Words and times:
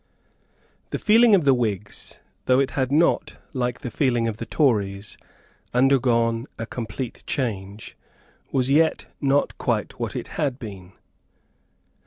The 0.89 0.97
feeling 0.97 1.35
of 1.35 1.45
the 1.45 1.53
Whigs, 1.53 2.21
though 2.47 2.59
it 2.59 2.71
had 2.71 2.91
not, 2.91 3.37
like 3.53 3.81
the 3.81 3.91
feeling 3.91 4.27
of 4.27 4.37
the 4.37 4.47
Tories, 4.47 5.15
undergone 5.75 6.47
a 6.57 6.65
complete 6.65 7.21
change, 7.27 7.95
was 8.51 8.71
yet 8.71 9.05
not 9.21 9.55
quite 9.59 9.99
what 9.99 10.15
it 10.15 10.27
had 10.41 10.57
been. 10.57 10.93